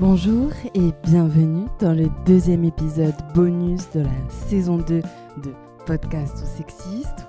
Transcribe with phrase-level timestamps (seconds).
[0.00, 5.02] Bonjour et bienvenue dans le deuxième épisode bonus de la saison 2
[5.42, 5.52] de
[5.84, 7.26] Podcast ou Sexiste,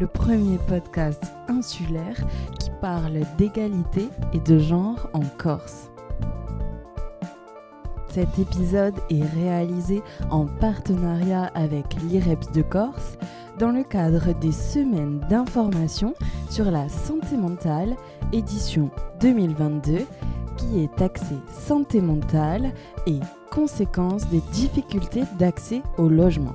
[0.00, 2.16] le premier podcast insulaire
[2.58, 5.92] qui parle d'égalité et de genre en Corse.
[8.08, 13.16] Cet épisode est réalisé en partenariat avec l'IREPS de Corse
[13.60, 16.14] dans le cadre des semaines d'information
[16.50, 17.94] sur la santé mentale,
[18.32, 19.98] édition 2022
[20.58, 21.36] qui est axé
[21.66, 22.72] santé mentale
[23.06, 26.54] et conséquences des difficultés d'accès au logement.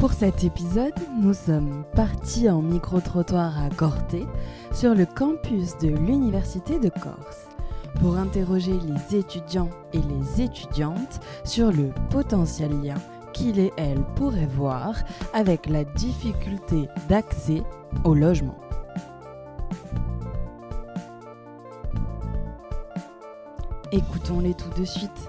[0.00, 4.26] Pour cet épisode, nous sommes partis en micro-trottoir à Gorté,
[4.72, 7.46] sur le campus de l'Université de Corse,
[8.00, 12.96] pour interroger les étudiants et les étudiantes sur le potentiel lien
[13.32, 14.94] qu'il et elle pourraient voir
[15.32, 17.62] avec la difficulté d'accès
[18.04, 18.58] au logement.
[23.92, 25.28] Écoutons-les tout de suite.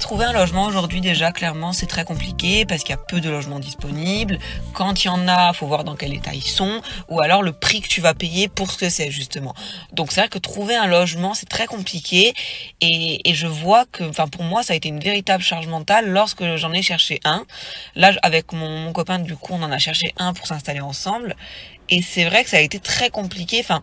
[0.00, 3.30] Trouver un logement aujourd'hui déjà clairement c'est très compliqué parce qu'il y a peu de
[3.30, 4.38] logements disponibles.
[4.74, 7.52] Quand il y en a, faut voir dans quel état ils sont ou alors le
[7.52, 9.54] prix que tu vas payer pour ce que c'est justement.
[9.92, 12.34] Donc c'est vrai que trouver un logement c'est très compliqué
[12.80, 16.56] et, je vois que, enfin pour moi ça a été une véritable charge mentale lorsque
[16.56, 17.46] j'en ai cherché un.
[17.94, 21.36] Là avec mon, mon copain du coup on en a cherché un pour s'installer ensemble
[21.88, 23.60] et c'est vrai que ça a été très compliqué.
[23.60, 23.82] Enfin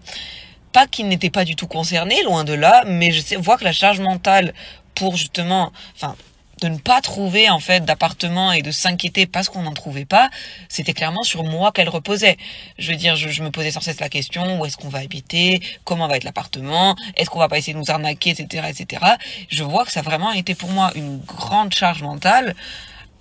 [0.71, 3.71] pas qu'il n'était pas du tout concerné, loin de là, mais je vois que la
[3.71, 4.53] charge mentale
[4.99, 6.15] pour justement, enfin,
[6.61, 10.29] de ne pas trouver en fait d'appartement et de s'inquiéter parce qu'on n'en trouvait pas,
[10.67, 12.35] c'était clairement sur moi qu'elle reposait.
[12.77, 15.61] Je veux dire, je, me posais sans cesse la question où est-ce qu'on va habiter,
[15.85, 19.05] comment va être l'appartement, est-ce qu'on va pas essayer de nous arnaquer, etc., etc.
[19.47, 22.55] Je vois que ça a vraiment été pour moi une grande charge mentale.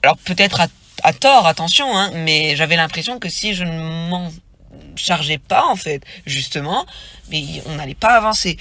[0.03, 0.63] Alors peut-être
[1.05, 4.33] à, tort, attention, hein, mais j'avais l'impression que si je ne m'en
[4.97, 6.87] chargeais pas en fait, justement,
[7.31, 8.59] mais on n'allait pas avancer.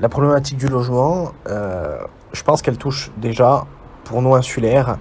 [0.00, 1.98] La problématique du logement, euh,
[2.32, 3.64] je pense qu'elle touche déjà,
[4.02, 4.96] pour nous insulaires,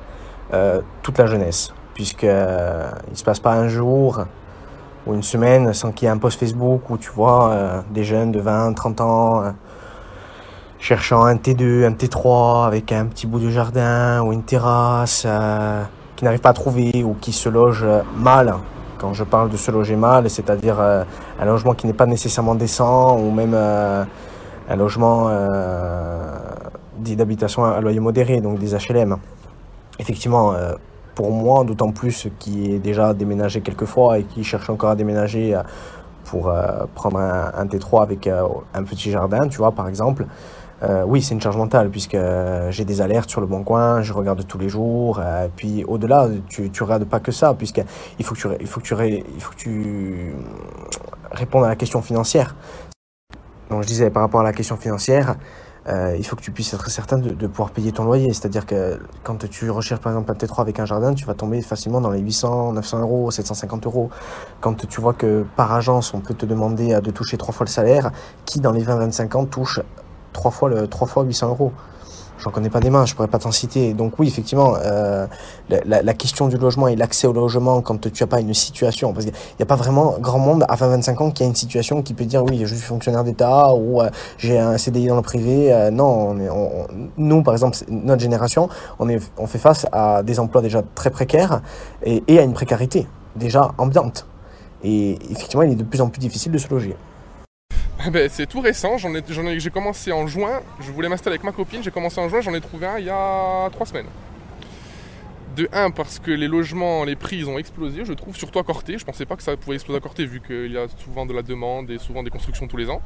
[0.54, 1.74] euh, toute la jeunesse.
[1.96, 4.26] Puisqu'il euh, ne se passe pas un jour
[5.08, 8.32] ou une semaine sans qu'il y ait un post Facebook où tu vois des jeunes
[8.32, 9.44] de 20, 30 ans
[10.80, 15.28] cherchant un T2, un T3 avec un petit bout de jardin ou une terrasse
[16.16, 18.56] qui n'arrivent pas à trouver ou qui se logent mal.
[18.98, 23.18] Quand je parle de se loger mal, c'est-à-dire un logement qui n'est pas nécessairement décent
[23.18, 23.58] ou même
[24.70, 26.38] un logement euh,
[26.98, 29.18] d'habitation à loyer modéré, donc des HLM.
[30.00, 30.74] Effectivement, euh,
[31.16, 34.96] pour moi, d'autant plus qui est déjà déménagé quelques fois et qui cherche encore à
[34.96, 35.62] déménager euh,
[36.26, 36.52] pour
[36.96, 40.26] prendre un, T3 avec un petit jardin, tu vois, par exemple.
[41.06, 42.18] oui, c'est une charge mentale puisque
[42.70, 45.22] j'ai des alertes sur le bon coin, je regarde tous les jours.
[45.58, 47.86] puis au-delà, tu ne regardes pas que ça, puisqu'il
[48.20, 50.34] il faut que tu, il faut que tu
[51.34, 52.56] répondes à la question financière.
[53.82, 55.36] Je disais par rapport à la question financière,
[55.88, 58.32] euh, il faut que tu puisses être certain de, pouvoir payer ton loyer.
[58.34, 61.62] C'est-à-dire que quand tu recherches par exemple un T3 avec un jardin, tu vas tomber
[61.62, 64.10] facilement dans les 800, 900 euros, 750 euros.
[64.62, 67.72] Quand tu vois que par agence, on peut te demander de toucher trois fois le
[67.72, 68.12] salaire,
[68.46, 69.82] qui dans les 20-25 ans touche
[70.32, 71.72] trois fois, le, trois fois 800 euros
[72.40, 73.94] J'en connais pas des mains, je pourrais pas t'en citer.
[73.94, 75.28] Donc oui, effectivement, euh,
[75.70, 79.14] la, la, question du logement et l'accès au logement quand tu as pas une situation,
[79.14, 82.02] parce qu'il n'y a pas vraiment grand monde à 20-25 ans qui a une situation
[82.02, 85.22] qui peut dire oui, je suis fonctionnaire d'État ou euh, j'ai un CDI dans le
[85.22, 85.72] privé.
[85.72, 88.68] Euh, non, on est, on, nous, par exemple, notre génération,
[89.00, 91.62] on, est, on fait face à des emplois déjà très précaires
[92.04, 94.26] et, et à une précarité déjà ambiante.
[94.84, 96.96] Et effectivement, il est de plus en plus difficile de se loger.
[98.06, 101.46] Ah ben, c'est tout récent, j'en ai, j'ai commencé en juin, je voulais m'installer avec
[101.46, 104.08] ma copine, j'ai commencé en juin, j'en ai trouvé un il y a trois semaines.
[105.56, 108.64] De un, parce que les logements, les prix, ils ont explosé, je trouve, surtout à
[108.64, 108.98] Corté.
[108.98, 111.34] Je pensais pas que ça pouvait exploser à Corté, vu qu'il y a souvent de
[111.34, 113.02] la demande et souvent des constructions tous les ans.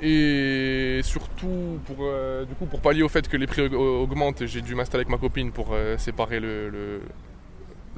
[0.00, 4.62] Et surtout, pour, euh, du coup, pour pallier au fait que les prix augmentent, j'ai
[4.62, 7.02] dû m'installer avec ma copine pour euh, séparer le,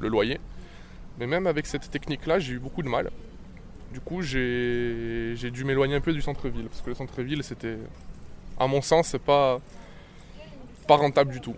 [0.01, 0.41] le loyer.
[1.21, 3.11] Mais même avec cette technique-là, j'ai eu beaucoup de mal.
[3.93, 7.77] Du coup, j'ai dû m'éloigner un peu du centre-ville, parce que le centre-ville, c'était,
[8.59, 9.61] à mon sens, pas,
[10.89, 11.57] rentable du tout.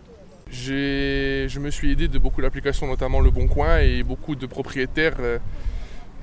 [0.51, 5.17] Je me suis aidé de beaucoup d'applications, notamment Le Bon Coin, et beaucoup de propriétaires
[5.21, 5.39] euh,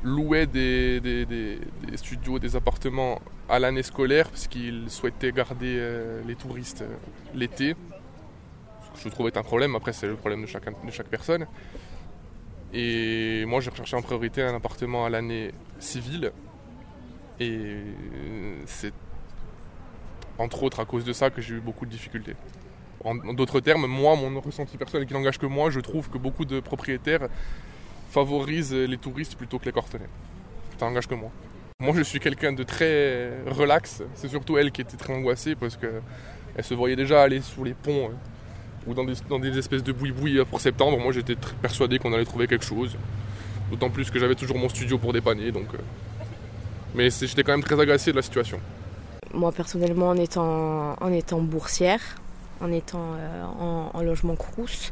[0.03, 1.59] louaient des,
[1.95, 6.93] studios, des appartements à l'année scolaire, parce qu'ils souhaitaient garder euh, les touristes euh,
[7.33, 7.75] l'été.
[8.95, 11.47] Ce que je trouve être un problème, après c'est le problème de, de chaque personne.
[12.73, 15.51] Et moi, j'ai recherché en priorité un appartement à l'année
[15.81, 16.31] civile.
[17.39, 17.83] Et
[18.65, 18.93] c'est
[20.37, 22.35] entre autres à cause de ça que j'ai eu beaucoup de difficultés.
[23.03, 26.45] En d'autres termes, moi, mon ressenti personnel qui n'engage que moi, je trouve que beaucoup
[26.45, 27.27] de propriétaires
[28.11, 30.09] favorisent les touristes plutôt que les Cortenais.
[30.77, 31.31] Ça n'engage que moi.
[31.79, 34.03] Moi, je suis quelqu'un de très relax.
[34.13, 37.73] C'est surtout elle qui était très angoissée parce qu'elle se voyait déjà aller sous les
[37.73, 40.99] ponts euh, ou dans des, dans des espèces de boui-boui pour septembre.
[40.99, 42.95] Moi, j'étais persuadé qu'on allait trouver quelque chose.
[43.71, 45.51] D'autant plus que j'avais toujours mon studio pour dépanner.
[45.51, 45.77] Donc, euh,
[46.93, 48.59] Mais j'étais quand même très agacé de la situation.
[49.33, 52.01] Moi personnellement en étant, en étant boursière,
[52.59, 54.91] en étant euh, en, en logement crous,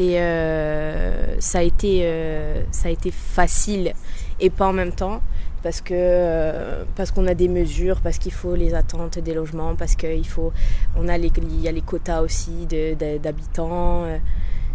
[0.00, 3.92] euh, ça a été ça a été facile
[4.40, 5.22] et pas en même temps
[5.62, 9.94] parce que parce qu'on a des mesures, parce qu'il faut les attentes des logements, parce
[9.94, 10.52] qu'il faut
[10.96, 14.06] on a les il y a les quotas aussi d'habitants,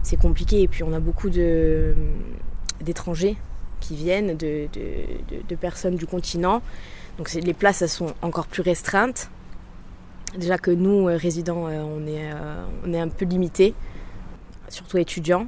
[0.01, 1.94] c'est compliqué et puis on a beaucoup de
[2.83, 3.38] d'étrangers
[3.80, 6.62] qui viennent de, personnes du continent.
[7.18, 9.30] Donc les places elles sont encore plus restreintes.
[10.38, 13.75] Déjà que nous, euh, résidents, euh, on, est, euh, on est un peu limités,
[14.69, 15.47] surtout étudiants.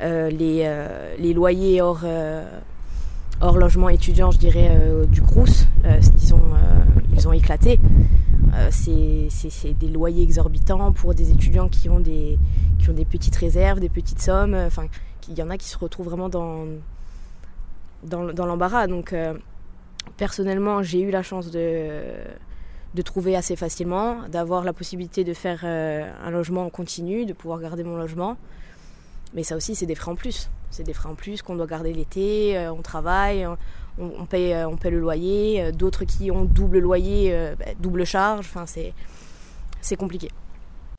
[0.00, 2.04] Les, loyers hors,
[3.40, 4.76] logement étudiant, je dirais,
[5.08, 5.66] du Crous,
[7.12, 7.78] ils ont éclaté.
[8.54, 12.38] Euh, c'est des loyers exorbitants pour des étudiants qui ont des,
[12.78, 14.54] qui ont des petites réserves, des petites sommes.
[14.54, 14.86] euh, Enfin,
[15.28, 16.64] il y en a qui se retrouvent vraiment dans,
[18.04, 18.86] dans, dans l'embarras.
[18.86, 19.34] Donc, euh,
[20.16, 21.90] personnellement, j'ai eu la chance de,
[22.94, 27.32] de trouver assez facilement, d'avoir la possibilité de faire euh, un logement en continu, de
[27.34, 28.36] pouvoir garder mon logement.
[29.34, 30.48] Mais ça aussi, c'est des frais en plus.
[30.70, 33.56] C'est des frais en plus qu'on doit garder l'été, euh, on travaille, on,
[33.98, 35.62] on paye, euh, on paye le loyer.
[35.62, 38.46] euh, D'autres qui ont double loyer, euh, bah, double charge.
[38.46, 38.92] Enfin, c'est,
[39.96, 40.28] compliqué.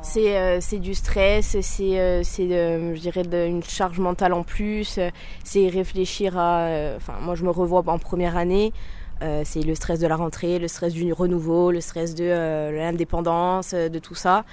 [0.02, 4.98] C'est, euh, du stress, c'est, euh, euh, je dirais, une charge mentale en plus.
[4.98, 5.10] euh,
[5.44, 6.62] c'est réfléchir à.
[6.68, 8.72] euh, Enfin, moi, je me revois en première année.
[9.22, 12.72] Euh, c'est le stress de la rentrée, le stress du renouveau, le stress de euh,
[12.72, 14.46] l'indépendance, euh, de tout ça.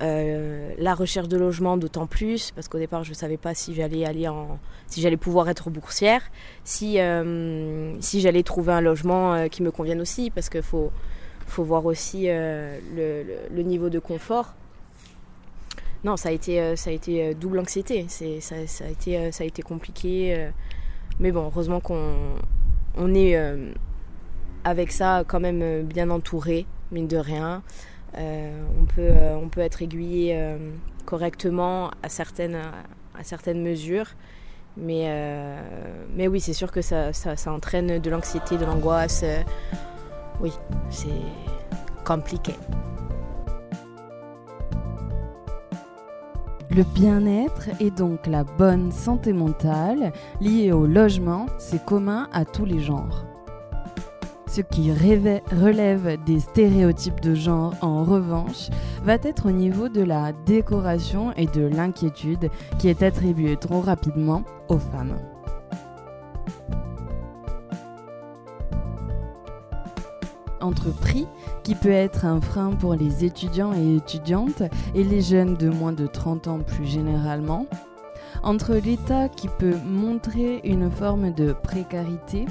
[0.00, 3.74] Euh, la recherche de logement d'autant plus parce qu'au départ je ne savais pas si
[3.74, 6.22] j'allais aller en si j'allais pouvoir être boursière
[6.62, 10.92] si euh, si j'allais trouver un logement euh, qui me convienne aussi parce qu'il faut
[11.48, 14.54] faut voir aussi le, niveau de confort.
[16.04, 18.04] Non ça a été ça a été double anxiété.
[18.08, 20.48] C'est ça, ça a été ça a été compliqué
[21.18, 22.36] mais bon heureusement qu'on
[22.96, 23.36] on est
[24.62, 27.62] avec ça quand même bien entouré, mine de rien.
[28.16, 28.50] Euh,
[28.80, 30.56] on, peut, euh, on peut être aiguillé euh,
[31.04, 32.56] correctement à certaines,
[33.62, 34.06] mesures.
[34.76, 39.24] Mais, oui, c'est sûr que ça, ça, entraîne de l'anxiété, de l'angoisse.
[40.40, 40.52] oui,
[40.90, 41.08] c'est
[42.04, 42.54] compliqué.
[46.70, 52.66] Le bien-être et donc la bonne santé mentale liée au logement, c'est commun à tous
[52.66, 53.27] les genres.
[54.58, 58.70] Ce qui relève des stéréotypes de genre, en revanche,
[59.04, 62.50] va être au niveau de la décoration et de l'inquiétude
[62.80, 65.16] qui est attribuée trop rapidement aux femmes.
[70.60, 71.28] Entre prix,
[71.62, 74.64] qui peut être un frein pour les étudiants et étudiantes,
[74.96, 77.66] et les jeunes de moins de 30 ans plus généralement,
[78.42, 82.46] entre l'État qui peut montrer une forme de précarité,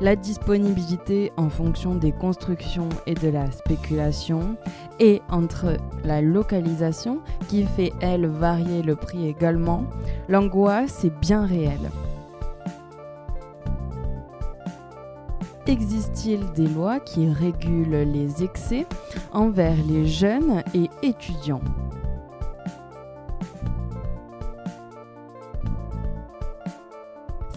[0.00, 4.56] la disponibilité en fonction des constructions et de la spéculation,
[5.00, 9.84] et entre la localisation qui fait, elle, varier le prix également,
[10.28, 11.90] l'angoisse est bien réelle.
[15.66, 18.84] Existe-t-il des lois qui régulent les excès
[19.32, 21.62] envers les jeunes et étudiants?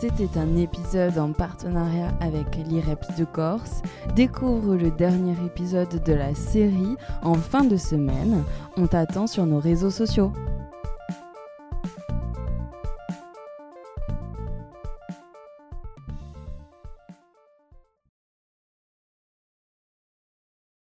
[0.07, 3.81] C'était un épisode en partenariat avec l'IREPS de Corse.
[4.15, 8.43] Découvre le dernier épisode de la série en fin de semaine.
[8.77, 10.31] On t'attend sur nos réseaux sociaux.